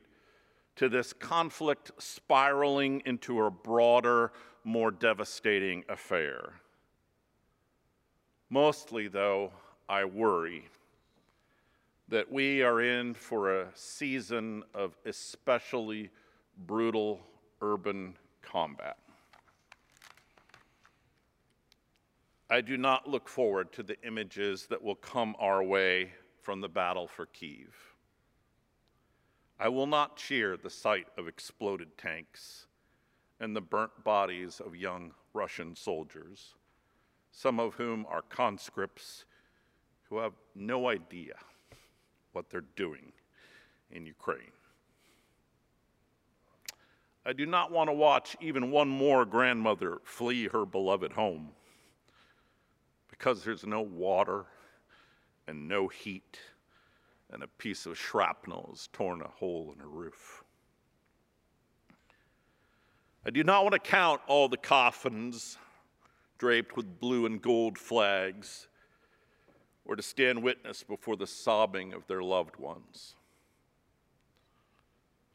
to 0.80 0.88
this 0.88 1.12
conflict 1.12 1.92
spiraling 1.98 3.02
into 3.06 3.44
a 3.44 3.52
broader, 3.52 4.32
more 4.64 4.92
devastating 4.92 5.84
affair. 5.90 6.54
Mostly, 8.50 9.10
though, 9.10 9.52
I 9.90 10.06
worry 10.06 10.70
that 12.08 12.32
we 12.32 12.64
are 12.64 12.80
in 12.80 13.14
for 13.14 13.60
a 13.60 13.68
season 13.76 14.64
of 14.74 14.96
especially 15.06 16.12
brutal 16.66 17.20
urban 17.62 18.16
combat. 18.42 18.96
I 22.50 22.62
do 22.62 22.78
not 22.78 23.06
look 23.06 23.28
forward 23.28 23.74
to 23.74 23.84
the 23.84 24.02
images 24.08 24.68
that 24.68 24.82
will 24.82 24.96
come 24.96 25.36
our 25.40 25.62
way 25.62 26.14
from 26.42 26.62
the 26.62 26.70
battle 26.70 27.06
for 27.06 27.26
Kiev. 27.26 27.89
I 29.60 29.68
will 29.68 29.88
not 29.88 30.16
cheer 30.16 30.56
the 30.56 30.70
sight 30.70 31.08
of 31.18 31.28
exploded 31.28 31.98
tanks 31.98 32.68
and 33.40 33.56
the 33.56 33.62
burnt 33.62 34.04
bodies 34.04 34.62
of 34.62 34.76
young 34.76 35.14
Russian 35.34 35.76
soldiers, 35.76 36.56
some 37.32 37.60
of 37.60 37.76
whom 37.76 38.06
are 38.10 38.22
conscripts 38.22 39.26
who 40.10 40.18
have 40.18 40.34
no 40.56 40.88
idea 40.88 41.34
what 42.32 42.50
they're 42.50 42.64
doing 42.76 43.12
in 43.92 44.06
Ukraine. 44.06 44.52
I 47.26 47.34
do 47.34 47.46
not 47.46 47.72
want 47.72 47.90
to 47.90 47.94
watch 47.94 48.38
even 48.40 48.72
one 48.72 48.88
more 48.88 49.26
grandmother 49.26 50.00
flee 50.04 50.48
her 50.48 50.66
beloved 50.66 51.12
home 51.12 51.50
because 53.10 53.44
there's 53.44 53.66
no 53.66 53.82
water 53.82 54.46
and 55.48 55.68
no 55.68 55.90
heat, 55.90 56.40
and 57.32 57.44
a 57.44 57.48
piece 57.48 57.86
of 57.86 57.98
shrapnel 57.98 58.68
has 58.72 58.88
torn 58.92 59.22
a 59.22 59.28
hole 59.28 59.72
in 59.74 59.80
her 59.80 59.90
roof. 59.90 60.44
I 63.26 63.30
do 63.30 63.44
not 63.44 63.64
want 63.64 63.74
to 63.74 63.80
count 63.80 64.22
all 64.28 64.48
the 64.48 64.58
coffins 64.58 65.58
draped 66.38 66.76
with 66.76 67.00
blue 67.00 67.26
and 67.26 67.42
gold 67.42 67.78
flags 67.78 68.68
or 69.86 69.96
to 69.96 70.02
stand 70.02 70.42
witness 70.42 70.84
before 70.84 71.18
the 71.18 71.28
sobbing 71.28 71.94
of 71.94 72.08
their 72.08 72.24
loved 72.24 72.56
ones. 72.58 73.16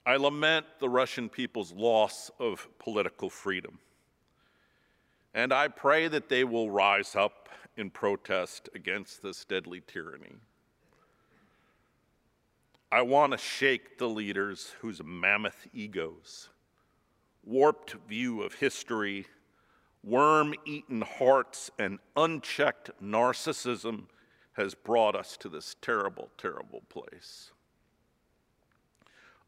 I 0.07 0.16
lament 0.16 0.66
the 0.80 0.88
Russian 0.88 1.28
people's 1.28 1.72
loss 1.72 2.30
of 2.38 2.68
political 2.78 3.30
freedom. 3.30 3.78
And 5.35 5.52
I 5.52 5.68
pray 5.68 6.09
that 6.09 6.28
they 6.28 6.44
will 6.44 6.70
rise 6.70 7.16
up 7.16 7.48
in 7.76 7.90
protest 7.90 8.68
against 8.74 9.22
this 9.22 9.44
deadly 9.44 9.83
tyranny. 9.87 10.37
I 12.94 13.02
want 13.02 13.33
to 13.33 13.38
shake 13.38 13.98
the 13.98 14.09
leaders 14.09 14.72
whose 14.78 15.02
mammoth 15.02 15.66
egos 15.72 16.48
warped 17.42 17.96
view 18.09 18.42
of 18.42 18.54
history, 18.54 19.26
worm 20.04 20.54
eaten 20.64 21.00
hearts, 21.00 21.72
and 21.76 21.98
unchecked 22.14 22.92
narcissism 23.02 24.04
has 24.52 24.76
brought 24.76 25.16
us 25.16 25.37
to 25.38 25.48
this 25.48 25.74
terrible, 25.83 26.28
terrible 26.38 26.83
place. 26.88 27.50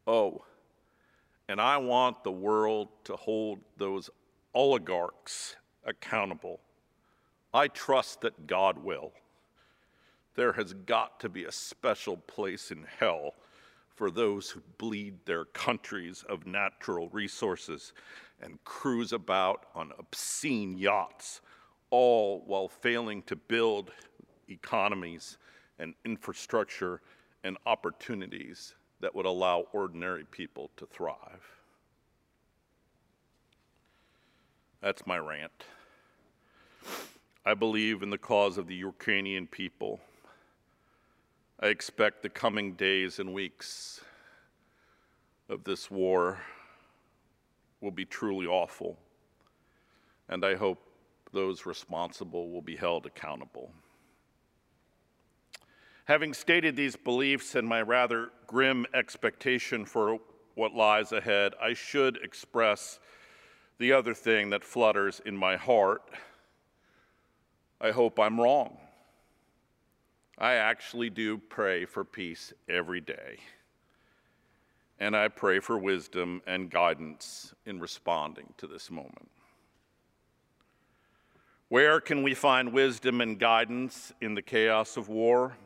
Oh, 0.08 0.44
and 1.48 1.60
I 1.60 1.76
want 1.76 2.24
the 2.24 2.32
world 2.32 2.88
to 3.04 3.14
hold 3.14 3.60
those 3.76 4.10
oligarchs 4.54 5.54
accountable. 5.84 6.58
I 7.54 7.68
trust 7.68 8.22
that 8.22 8.48
God 8.48 8.82
will. 8.82 9.12
There 10.36 10.52
has 10.52 10.74
got 10.74 11.18
to 11.20 11.28
be 11.28 11.44
a 11.44 11.52
special 11.52 12.18
place 12.18 12.70
in 12.70 12.86
hell 12.98 13.34
for 13.94 14.10
those 14.10 14.50
who 14.50 14.60
bleed 14.76 15.14
their 15.24 15.46
countries 15.46 16.22
of 16.28 16.46
natural 16.46 17.08
resources 17.08 17.94
and 18.42 18.62
cruise 18.64 19.14
about 19.14 19.64
on 19.74 19.92
obscene 19.98 20.76
yachts, 20.76 21.40
all 21.88 22.42
while 22.46 22.68
failing 22.68 23.22
to 23.22 23.34
build 23.34 23.90
economies 24.48 25.38
and 25.78 25.94
infrastructure 26.04 27.00
and 27.42 27.56
opportunities 27.64 28.74
that 29.00 29.14
would 29.14 29.26
allow 29.26 29.66
ordinary 29.72 30.24
people 30.24 30.70
to 30.76 30.84
thrive. 30.84 31.42
That's 34.82 35.06
my 35.06 35.18
rant. 35.18 35.64
I 37.46 37.54
believe 37.54 38.02
in 38.02 38.10
the 38.10 38.18
cause 38.18 38.58
of 38.58 38.66
the 38.66 38.74
Ukrainian 38.74 39.46
people. 39.46 40.00
I 41.58 41.68
expect 41.68 42.22
the 42.22 42.28
coming 42.28 42.74
days 42.74 43.18
and 43.18 43.32
weeks 43.32 44.02
of 45.48 45.64
this 45.64 45.90
war 45.90 46.38
will 47.80 47.90
be 47.90 48.04
truly 48.04 48.46
awful, 48.46 48.98
and 50.28 50.44
I 50.44 50.56
hope 50.56 50.78
those 51.32 51.64
responsible 51.64 52.50
will 52.50 52.60
be 52.60 52.76
held 52.76 53.06
accountable. 53.06 53.72
Having 56.04 56.34
stated 56.34 56.76
these 56.76 56.94
beliefs 56.94 57.54
and 57.54 57.66
my 57.66 57.80
rather 57.80 58.32
grim 58.46 58.84
expectation 58.92 59.86
for 59.86 60.18
what 60.56 60.74
lies 60.74 61.12
ahead, 61.12 61.54
I 61.60 61.72
should 61.72 62.18
express 62.22 62.98
the 63.78 63.92
other 63.92 64.12
thing 64.12 64.50
that 64.50 64.62
flutters 64.62 65.22
in 65.24 65.34
my 65.34 65.56
heart. 65.56 66.02
I 67.80 67.92
hope 67.92 68.20
I'm 68.20 68.38
wrong. 68.38 68.76
I 70.38 70.54
actually 70.54 71.08
do 71.08 71.38
pray 71.38 71.86
for 71.86 72.04
peace 72.04 72.52
every 72.68 73.00
day. 73.00 73.38
And 74.98 75.16
I 75.16 75.28
pray 75.28 75.60
for 75.60 75.78
wisdom 75.78 76.42
and 76.46 76.70
guidance 76.70 77.54
in 77.64 77.80
responding 77.80 78.52
to 78.58 78.66
this 78.66 78.90
moment. 78.90 79.30
Where 81.68 82.00
can 82.00 82.22
we 82.22 82.34
find 82.34 82.72
wisdom 82.72 83.20
and 83.20 83.38
guidance 83.38 84.12
in 84.20 84.34
the 84.34 84.42
chaos 84.42 84.96
of 84.96 85.08
war? 85.08 85.56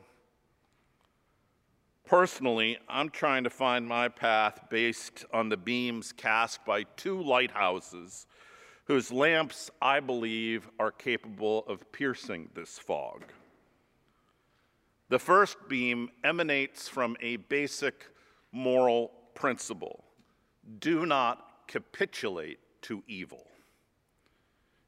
Personally, 2.06 2.78
I'm 2.88 3.10
trying 3.10 3.44
to 3.44 3.50
find 3.50 3.86
my 3.86 4.08
path 4.08 4.64
based 4.70 5.24
on 5.32 5.48
the 5.48 5.56
beams 5.56 6.12
cast 6.12 6.64
by 6.64 6.84
two 6.96 7.22
lighthouses 7.22 8.26
whose 8.86 9.12
lamps, 9.12 9.70
I 9.80 10.00
believe, 10.00 10.68
are 10.80 10.90
capable 10.90 11.64
of 11.68 11.92
piercing 11.92 12.50
this 12.54 12.78
fog. 12.78 13.22
The 15.10 15.18
first 15.18 15.56
beam 15.68 16.08
emanates 16.22 16.86
from 16.86 17.16
a 17.20 17.34
basic 17.34 18.06
moral 18.52 19.10
principle 19.34 20.04
do 20.78 21.04
not 21.04 21.66
capitulate 21.66 22.60
to 22.82 23.02
evil. 23.08 23.44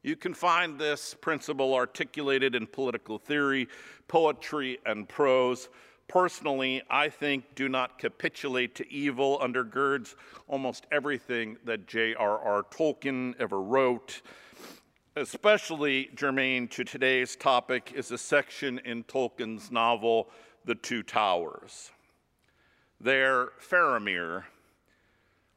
You 0.04 0.14
can 0.14 0.32
find 0.32 0.78
this 0.78 1.12
principle 1.12 1.74
articulated 1.74 2.54
in 2.54 2.68
political 2.68 3.18
theory, 3.18 3.66
poetry, 4.06 4.78
and 4.86 5.08
prose. 5.08 5.68
Personally, 6.06 6.82
I 6.88 7.08
think 7.08 7.56
do 7.56 7.68
not 7.68 7.98
capitulate 7.98 8.76
to 8.76 8.88
evil 8.92 9.40
undergirds 9.40 10.14
almost 10.46 10.86
everything 10.92 11.56
that 11.64 11.88
J.R.R. 11.88 12.62
Tolkien 12.70 13.34
ever 13.40 13.60
wrote. 13.60 14.22
Especially 15.14 16.08
germane 16.14 16.66
to 16.68 16.84
today's 16.84 17.36
topic 17.36 17.92
is 17.94 18.10
a 18.10 18.16
section 18.16 18.78
in 18.78 19.04
Tolkien's 19.04 19.70
novel, 19.70 20.30
The 20.64 20.74
Two 20.74 21.02
Towers. 21.02 21.90
There, 22.98 23.48
Faramir, 23.60 24.44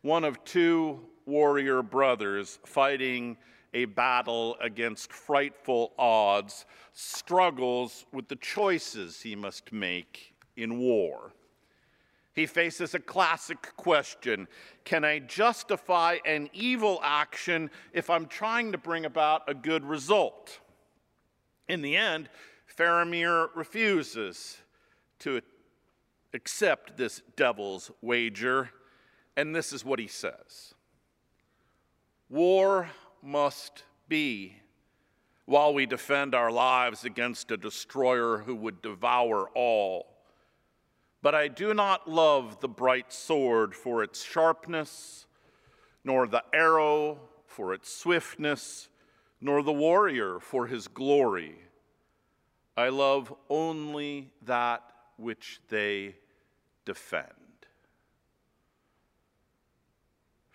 one 0.02 0.26
of 0.26 0.44
two 0.44 1.00
warrior 1.26 1.82
brothers 1.82 2.60
fighting 2.66 3.38
a 3.74 3.86
battle 3.86 4.58
against 4.60 5.14
frightful 5.14 5.94
odds, 5.98 6.66
struggles 6.92 8.06
with 8.12 8.28
the 8.28 8.36
choices 8.36 9.22
he 9.22 9.38
must 9.38 9.72
make 9.72 10.34
in 10.58 10.80
war. 10.80 11.32
He 12.36 12.46
faces 12.46 12.94
a 12.94 13.00
classic 13.00 13.76
question 13.78 14.48
Can 14.84 15.06
I 15.06 15.20
justify 15.20 16.18
an 16.26 16.50
evil 16.54 17.00
action 17.02 17.72
if 17.94 18.10
I'm 18.10 18.28
trying 18.28 18.74
to 18.74 18.78
bring 18.78 19.06
about 19.06 19.44
a 19.48 19.54
good 19.54 19.86
result? 19.86 20.60
In 21.68 21.82
the 21.82 21.96
end, 21.96 22.30
Faramir 22.78 23.48
refuses 23.56 24.58
to 25.20 25.42
accept 26.34 26.98
this 26.98 27.22
devil's 27.38 27.90
wager, 28.02 28.70
and 29.38 29.56
this 29.56 29.72
is 29.72 29.86
what 29.86 30.00
he 30.00 30.08
says 30.08 30.74
War 32.30 32.90
must 33.24 33.84
be 34.10 34.58
while 35.46 35.74
we 35.74 35.86
defend 35.86 36.36
our 36.36 36.52
lives 36.52 37.06
against 37.06 37.52
a 37.52 37.58
destroyer 37.58 38.40
who 38.40 38.56
would 38.56 38.82
devour 38.82 39.50
all. 39.56 40.15
But 41.26 41.34
I 41.34 41.48
do 41.48 41.74
not 41.74 42.08
love 42.08 42.60
the 42.60 42.68
bright 42.68 43.12
sword 43.12 43.74
for 43.74 44.04
its 44.04 44.24
sharpness, 44.24 45.26
nor 46.04 46.28
the 46.28 46.44
arrow 46.54 47.18
for 47.48 47.74
its 47.74 47.92
swiftness, 47.92 48.90
nor 49.42 49.64
the 49.64 49.74
warrior 49.74 50.40
for 50.40 50.68
his 50.68 50.88
glory. 50.88 51.56
I 52.78 52.90
love 52.90 53.34
only 53.50 54.34
that 54.44 54.84
which 55.18 55.62
they 55.68 56.18
defend. 56.86 57.32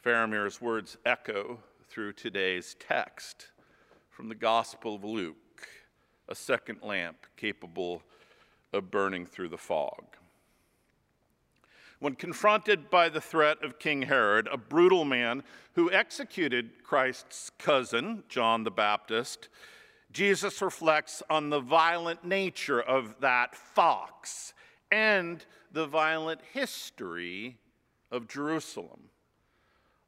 Faramir's 0.01 0.61
words 0.61 0.97
echo 1.05 1.59
through 1.89 2.13
today's 2.13 2.77
text 2.79 3.49
from 4.09 4.29
the 4.29 4.37
Gospel 4.37 4.95
of 4.95 5.03
Luke, 5.03 5.67
a 6.29 6.35
second 6.37 6.79
lamp 6.81 7.27
capable 7.37 8.05
of 8.73 8.93
burning 8.93 9.27
through 9.27 9.49
the 9.49 9.59
fog. 9.59 10.05
When 12.01 12.15
confronted 12.17 12.91
by 12.91 13.09
the 13.09 13.21
threat 13.21 13.63
of 13.63 13.79
King 13.79 14.03
Herod, 14.03 14.49
a 14.51 14.57
brutal 14.57 15.05
man 15.05 15.43
who 15.75 15.93
executed 15.93 16.83
Christ's 16.83 17.51
cousin, 17.59 18.25
John 18.29 18.65
the 18.65 18.71
Baptist, 18.71 19.49
Jesus 20.11 20.61
reflects 20.61 21.23
on 21.31 21.51
the 21.51 21.61
violent 21.61 22.25
nature 22.25 22.81
of 22.81 23.15
that 23.21 23.55
fox 23.55 24.55
and 24.91 25.45
the 25.71 25.87
violent 25.87 26.41
history 26.53 27.59
of 28.11 28.27
Jerusalem 28.27 29.11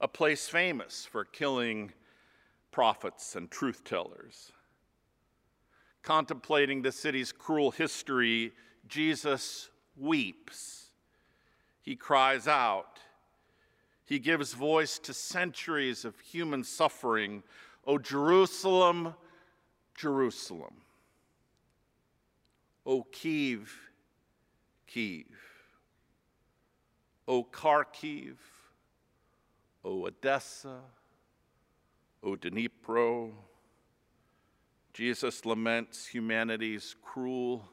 a 0.03 0.09
place 0.09 0.49
famous 0.49 1.07
for 1.07 1.25
killing 1.25 1.93
prophets 2.73 3.37
and 3.37 3.49
truth 3.51 3.85
tellers. 3.85 4.51
Contemplating 6.03 6.83
the 6.83 6.91
city's 6.91 7.31
cruel 7.31 7.71
history, 7.71 8.53
Jesus 8.89 9.71
weeps. 9.97 10.82
He 11.83 11.97
cries 11.97 12.47
out. 12.47 13.01
He 14.05 14.19
gives 14.19 14.53
voice 14.53 14.99
to 15.01 15.13
centuries 15.13 16.05
of 16.05 16.19
human 16.21 16.65
suffering. 16.65 17.43
O 17.87 17.99
Jerusalem, 17.99 19.15
Jerusalem. 19.95 20.75
O 22.87 23.03
Kiev, 23.03 23.73
Kiev. 24.87 25.27
O 27.27 27.45
Kharkiv, 27.45 28.37
O 29.85 30.07
Odessa, 30.07 30.81
O 32.23 32.37
Dnipro. 32.37 33.33
Jesus 34.93 35.45
laments 35.45 36.07
humanity's 36.07 36.95
cruel 37.03 37.65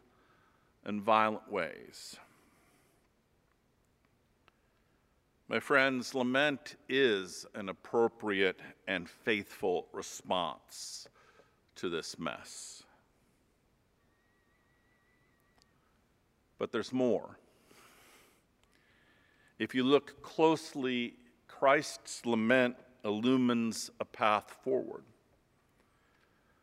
and 0.86 1.02
violent 1.02 1.52
ways. 1.52 2.16
My 5.50 5.60
friends, 5.60 6.14
lament 6.14 6.76
is 6.88 7.44
an 7.56 7.70
appropriate 7.70 8.60
and 8.88 9.10
faithful 9.10 9.88
response 9.92 11.08
to 11.78 11.90
this 11.90 12.20
mess. 12.20 12.84
But 16.60 16.72
there's 16.72 16.94
more. 16.94 17.40
If 19.58 19.74
you 19.74 19.84
look 19.84 20.22
closely 20.22 21.16
Christ's 21.48 22.28
lament 22.28 22.76
illumines 23.04 23.90
a 24.00 24.06
path 24.06 24.56
forward. 24.64 25.04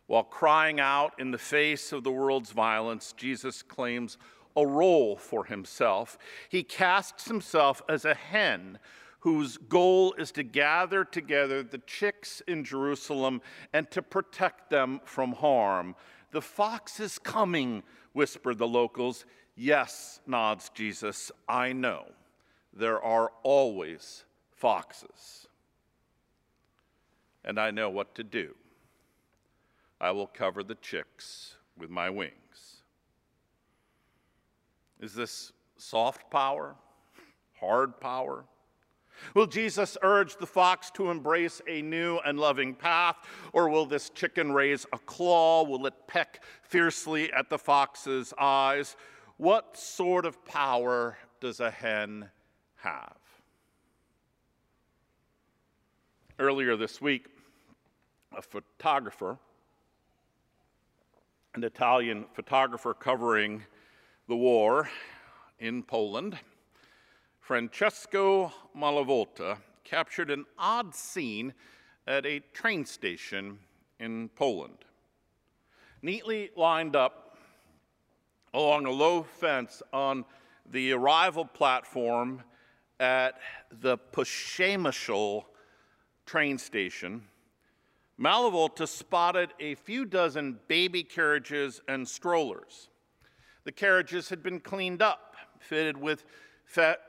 While 0.07 0.23
crying 0.23 0.79
out 0.79 1.19
in 1.19 1.33
the 1.33 1.39
face 1.39 1.91
of 1.91 2.05
the 2.05 2.13
world's 2.13 2.53
violence, 2.53 3.13
Jesus 3.17 3.63
claims 3.63 4.17
a 4.57 4.67
role 4.67 5.17
for 5.17 5.45
himself. 5.45 6.19
He 6.49 6.63
casts 6.63 7.27
himself 7.27 7.83
as 7.89 8.05
a 8.05 8.15
hen 8.15 8.79
whose 9.21 9.57
goal 9.57 10.15
is 10.15 10.31
to 10.33 10.43
gather 10.43 11.05
together 11.05 11.63
the 11.63 11.79
chicks 11.79 12.41
in 12.47 12.65
Jerusalem 12.65 13.43
and 13.73 13.91
to 13.91 14.01
protect 14.01 14.71
them 14.71 15.01
from 15.05 15.33
harm. 15.33 15.97
The 16.31 16.43
fox 16.43 17.01
is 17.01 17.19
coming, 17.19 17.83
whisper 18.13 18.55
the 18.55 18.69
locals. 18.69 19.25
Yes, 19.57 20.21
nods 20.27 20.71
Jesus, 20.71 21.33
I 21.49 21.73
know. 21.73 22.07
There 22.73 23.03
are 23.03 23.33
always 23.43 24.25
foxes. 24.55 25.49
And 27.45 27.59
I 27.59 27.71
know 27.71 27.91
what 27.91 28.15
to 28.17 28.25
do. 28.25 28.55
I 30.01 30.11
will 30.11 30.27
cover 30.27 30.63
the 30.63 30.75
chicks 30.75 31.55
with 31.77 31.91
my 31.91 32.11
wings. 32.11 32.46
Is 35.01 35.15
this 35.15 35.53
soft 35.77 36.31
power? 36.31 36.75
Hard 37.61 38.01
power? 38.01 38.45
Will 39.35 39.47
Jesus 39.47 39.97
urge 40.03 40.37
the 40.37 40.47
fox 40.47 40.91
to 40.93 41.11
embrace 41.11 41.63
a 41.67 41.83
new 41.83 42.19
and 42.19 42.39
loving 42.39 42.75
path, 42.75 43.17
or 43.53 43.69
will 43.69 43.87
this 43.87 44.11
chicken 44.11 44.53
raise 44.53 44.87
a 44.93 44.99
claw? 44.99 45.65
Will 45.65 45.87
it 45.87 45.95
peck 46.07 46.43
fiercely 46.63 47.33
at 47.33 47.49
the 47.49 47.59
fox's 47.59 48.35
eyes? 48.39 48.97
What 49.39 49.77
sort 49.77 50.27
of 50.27 50.45
power 50.45 51.17
does 51.41 51.61
a 51.61 51.71
hen 51.71 52.31
have? 52.77 53.17
Earlier 56.39 56.77
this 56.77 57.01
week, 57.01 57.29
a 58.37 58.43
photographer, 58.43 59.39
an 61.55 61.65
Italian 61.65 62.27
photographer 62.35 62.93
covering 62.93 63.63
the 64.29 64.37
war 64.37 64.89
in 65.59 65.83
Poland, 65.83 66.39
Francesco 67.41 68.53
Malavolta 68.77 69.59
captured 69.85 70.31
an 70.31 70.45
odd 70.59 70.95
scene 70.95 71.55
at 72.07 72.27
a 72.27 72.41
train 72.53 72.85
station 72.85 73.59
in 74.01 74.29
Poland. 74.31 74.79
Neatly 76.03 76.51
lined 76.57 76.97
up 76.97 77.39
along 78.53 78.87
a 78.87 78.91
low 78.91 79.23
fence 79.23 79.83
on 79.93 80.25
the 80.71 80.93
arrival 80.93 81.45
platform 81.45 82.43
at 82.99 83.39
the 83.71 83.97
Przemysl 84.13 85.45
train 86.25 86.59
station, 86.59 87.23
Malavolta 88.19 88.89
spotted 88.89 89.51
a 89.61 89.75
few 89.77 90.05
dozen 90.05 90.59
baby 90.67 91.05
carriages 91.05 91.81
and 91.87 92.09
strollers. 92.09 92.89
The 93.67 93.73
carriages 93.73 94.29
had 94.29 94.45
been 94.45 94.61
cleaned 94.61 95.03
up, 95.03 95.35
fitted 95.59 95.97
with 95.97 96.25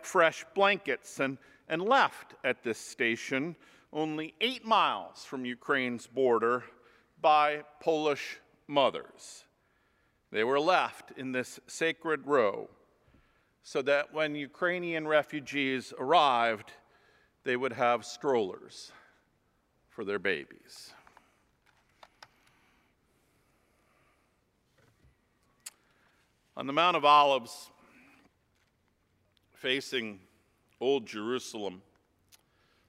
fresh 0.02 0.44
blankets 0.56 1.20
and, 1.20 1.38
and 1.70 1.84
left 1.84 2.34
at 2.44 2.64
this 2.64 2.80
station, 2.80 3.56
only 3.94 4.34
eight 4.42 4.66
miles 4.66 5.24
from 5.24 5.46
Ukraine's 5.46 6.08
border, 6.08 6.64
by 7.22 7.62
Polish 7.80 8.40
mothers. 8.68 9.46
They 10.32 10.44
were 10.44 10.60
left 10.60 11.12
in 11.16 11.32
this 11.32 11.60
sacred 11.68 12.26
row 12.26 12.72
so 13.62 13.84
that 13.84 14.12
when 14.12 14.34
Ukrainian 14.34 15.08
refugees 15.08 15.94
arrived, 16.00 16.72
they 17.44 17.56
would 17.56 17.74
have 17.74 18.04
strollers 18.04 18.92
for 19.90 20.04
their 20.04 20.20
babies. 20.20 20.92
On 26.58 26.66
the 26.66 26.74
Mount 26.74 26.98
of 26.98 27.06
Olives, 27.06 27.70
facing 29.54 30.20
Old 30.82 31.06
Jerusalem, 31.06 31.84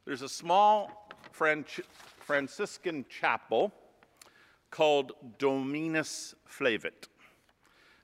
there's 0.07 0.22
a 0.22 0.28
small 0.28 1.11
Franciscan 1.33 3.04
chapel 3.11 3.74
called 4.70 5.12
Dominus 5.37 6.35
Flevit. 6.50 7.09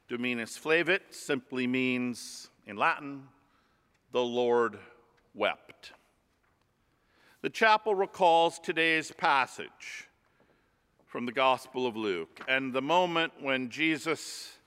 Dominus 0.06 0.58
Flevit 0.58 1.00
simply 1.14 1.66
means, 1.66 2.50
in 2.66 2.76
Latin, 2.76 3.22
the 4.12 4.20
Lord 4.20 4.78
wept. 5.32 5.92
The 7.40 7.48
chapel 7.48 7.94
recalls 7.94 8.58
today's 8.58 9.12
passage 9.12 10.10
from 11.06 11.24
the 11.24 11.32
Gospel 11.32 11.86
of 11.86 11.96
Luke 11.96 12.38
and 12.46 12.74
the 12.74 12.82
moment 12.82 13.32
when 13.40 13.70
Jesus, 13.70 14.58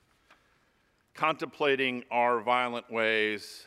contemplating 1.17 2.03
our 2.11 2.39
violent 2.41 2.91
ways, 2.91 3.65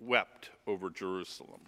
wept 0.00 0.50
over 0.66 0.90
Jerusalem. 0.90 1.60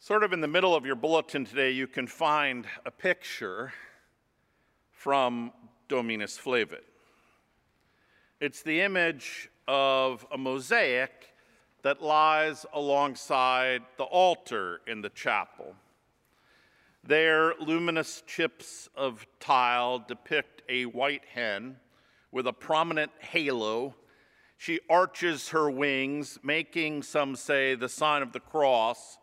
Sort 0.00 0.24
of 0.24 0.32
in 0.32 0.40
the 0.40 0.48
middle 0.48 0.74
of 0.74 0.86
your 0.86 0.96
bulletin 0.96 1.44
today, 1.44 1.70
you 1.70 1.86
can 1.86 2.06
find 2.06 2.64
a 2.86 2.90
picture 2.90 3.74
from 4.90 5.52
Dominus 5.88 6.38
Flevit. 6.38 6.84
It's 8.40 8.62
the 8.62 8.80
image 8.80 9.50
of 9.68 10.26
a 10.32 10.38
mosaic 10.38 11.34
that 11.82 12.02
lies 12.02 12.64
alongside 12.72 13.82
the 13.98 14.04
altar 14.04 14.80
in 14.86 15.02
the 15.02 15.10
chapel. 15.10 15.74
There, 17.04 17.54
luminous 17.60 18.22
chips 18.26 18.88
of 18.96 19.26
tile 19.38 19.98
depict 19.98 20.62
a 20.70 20.86
white 20.86 21.24
hen 21.34 21.76
with 22.32 22.46
a 22.46 22.52
prominent 22.52 23.12
halo 23.20 23.94
she 24.62 24.78
arches 24.88 25.48
her 25.48 25.68
wings, 25.68 26.38
making, 26.44 27.02
some 27.02 27.34
say, 27.34 27.74
the 27.74 27.88
sign 27.88 28.22
of 28.22 28.32
the 28.32 28.38
cross 28.38 29.18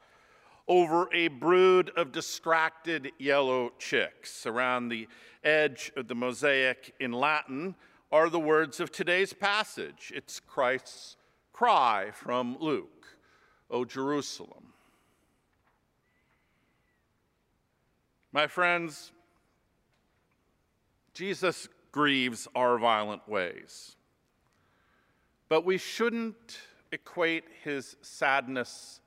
over 0.68 1.08
a 1.14 1.30
brood 1.30 1.92
of 1.96 2.12
distracted 2.12 3.14
yellow 3.18 3.72
chicks. 3.80 4.46
Around 4.46 4.90
the 4.90 5.08
edge 5.42 5.94
of 5.96 6.10
the 6.10 6.14
mosaic 6.14 6.94
in 7.00 7.14
Latin 7.14 7.76
are 8.12 8.30
the 8.30 8.38
words 8.38 8.82
of 8.82 8.92
today's 8.92 9.32
passage. 9.32 10.12
It's 10.14 10.42
Christ's 10.42 11.16
cry 11.54 12.12
from 12.12 12.58
Luke, 12.60 13.08
O 13.72 13.86
Jerusalem. 13.86 14.74
My 18.34 18.46
friends, 18.48 19.14
Jesus 21.14 21.70
grieves 21.92 22.48
our 22.56 22.78
violent 22.78 23.28
ways. 23.28 23.96
But 25.48 25.66
we 25.66 25.78
shouldn't 25.78 26.60
equate 26.92 27.46
his 27.64 27.96
sadness 28.02 29.02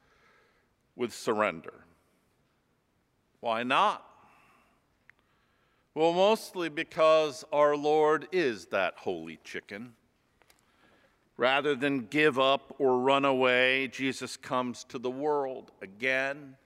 with 0.97 1.15
surrender. 1.15 1.85
Why 3.41 3.63
not? 3.63 4.05
Well, 5.95 6.13
mostly 6.13 6.69
because 6.69 7.45
our 7.53 7.77
Lord 7.77 8.27
is 8.33 8.67
that 8.67 8.95
holy 8.97 9.39
chicken. 9.45 9.93
Rather 11.37 11.75
than 11.75 12.07
give 12.07 12.39
up 12.39 12.75
or 12.79 12.99
run 12.99 13.25
away, 13.25 13.89
Jesus 13.89 14.37
comes 14.37 14.85
to 14.85 14.99
the 14.99 15.11
world 15.11 15.71
again 15.83 16.57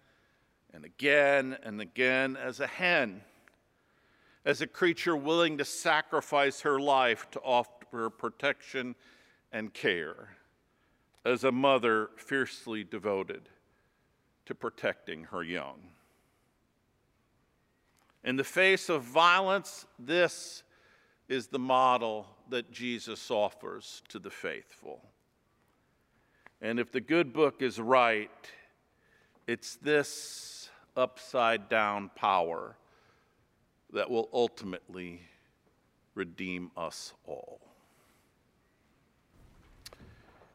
and 0.73 0.85
again 0.85 1.57
and 1.63 1.81
again 1.81 2.37
as 2.37 2.61
a 2.61 2.67
hen, 2.67 3.23
as 4.47 4.61
a 4.61 4.67
creature 4.67 5.17
willing 5.17 5.59
to 5.59 5.65
sacrifice 5.65 6.61
her 6.61 6.79
life 6.79 7.29
to 7.33 7.41
offer 7.41 8.09
protection 8.09 8.95
and 9.53 9.75
care 9.75 10.37
as 11.25 11.43
a 11.43 11.51
mother 11.51 12.11
fiercely 12.17 12.85
devoted 12.85 13.49
to 14.47 14.55
protecting 14.55 15.25
her 15.25 15.43
young. 15.43 15.81
In 18.23 18.37
the 18.37 18.45
face 18.45 18.89
of 18.89 19.03
violence, 19.03 19.85
this 19.99 20.63
is 21.29 21.49
the 21.49 21.59
model 21.59 22.29
that 22.49 22.71
Jesus 22.71 23.33
offers 23.33 24.03
to 24.09 24.21
the 24.21 24.31
faithful. 24.31 25.03
And 26.63 26.79
if 26.79 26.93
the 26.93 27.01
good 27.01 27.33
book 27.33 27.63
is 27.63 27.81
right, 27.81 28.31
it's 29.49 29.75
this 29.77 30.71
upside 30.97 31.69
down 31.69 32.13
power 32.15 32.77
that 33.97 34.11
will 34.11 34.29
ultimately 34.31 35.23
redeem 36.15 36.71
us 36.77 37.15
all. 37.27 37.61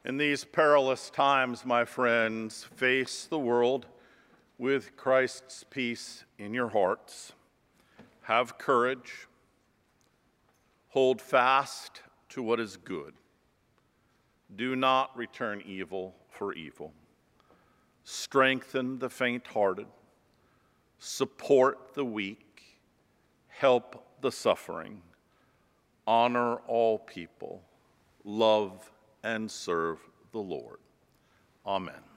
In 0.06 0.18
these 0.18 0.44
perilous 0.46 1.10
times, 1.10 1.66
my 1.66 1.84
friends, 1.84 2.64
face 2.76 3.26
the 3.26 3.40
world 3.40 3.88
with 4.60 4.96
Christ's 4.96 5.64
peace 5.72 6.24
in 6.38 6.54
your 6.54 6.70
hearts. 6.70 7.34
Have 8.22 8.60
courage. 8.60 9.28
Hold 10.90 11.20
fast 11.20 12.04
to 12.30 12.44
what 12.44 12.60
is 12.60 12.78
good. 12.78 13.16
Do 14.56 14.76
not 14.76 15.18
return 15.18 15.64
evil 15.66 16.14
for 16.30 16.54
evil. 16.54 16.94
Strengthen 18.04 19.00
the 19.00 19.10
faint 19.10 19.48
hearted. 19.48 19.88
Support 21.00 21.96
the 21.96 22.06
weak. 22.06 22.51
Help 23.62 24.04
the 24.22 24.32
suffering. 24.32 25.04
Honor 26.08 26.56
all 26.68 26.98
people. 26.98 27.62
Love 28.24 28.92
and 29.24 29.52
serve 29.52 30.00
the 30.32 30.40
Lord. 30.40 30.80
Amen. 31.64 32.11